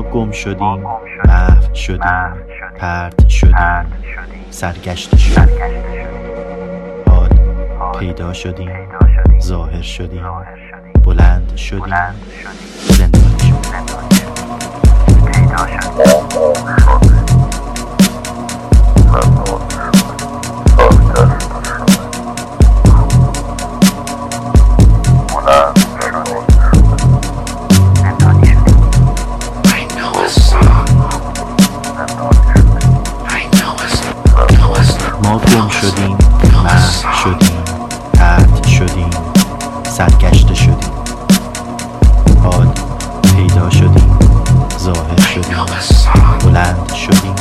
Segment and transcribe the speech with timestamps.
[0.00, 0.84] ما گم شدیم.
[1.24, 2.32] محو شدیم.
[2.78, 3.92] پرت شدیم.
[4.50, 5.48] سرگشته شدیم.
[7.08, 7.28] حال
[7.98, 8.70] پیدا شدیم.
[9.40, 10.24] ظاهر شدیم.
[11.04, 11.94] بلند شدیم.
[12.92, 13.19] شدیم.
[35.38, 36.16] گم شدیم
[36.64, 37.62] مرد شدیم
[38.14, 39.10] پرد شدیم
[39.90, 40.90] سرگشته شدیم.
[42.44, 42.68] حال
[43.36, 44.18] پیدا شدیم
[44.78, 45.56] ظاهر شدیم
[46.44, 47.39] بلند شدیم.